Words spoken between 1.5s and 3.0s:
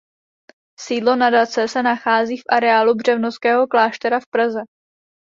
se nachází v areálu